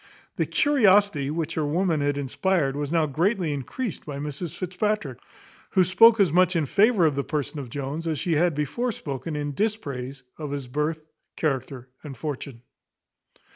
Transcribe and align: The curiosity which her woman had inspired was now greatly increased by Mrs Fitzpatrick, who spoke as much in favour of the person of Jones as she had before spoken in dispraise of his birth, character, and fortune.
The 0.37 0.47
curiosity 0.47 1.29
which 1.29 1.53
her 1.53 1.63
woman 1.63 2.01
had 2.01 2.17
inspired 2.17 2.75
was 2.75 2.91
now 2.91 3.05
greatly 3.05 3.53
increased 3.53 4.03
by 4.03 4.17
Mrs 4.17 4.55
Fitzpatrick, 4.57 5.19
who 5.73 5.83
spoke 5.83 6.19
as 6.19 6.33
much 6.33 6.55
in 6.55 6.65
favour 6.65 7.05
of 7.05 7.13
the 7.13 7.23
person 7.23 7.59
of 7.59 7.69
Jones 7.69 8.07
as 8.07 8.17
she 8.17 8.33
had 8.33 8.55
before 8.55 8.91
spoken 8.91 9.35
in 9.35 9.53
dispraise 9.53 10.23
of 10.39 10.49
his 10.49 10.67
birth, 10.67 11.05
character, 11.35 11.87
and 12.03 12.17
fortune. 12.17 12.63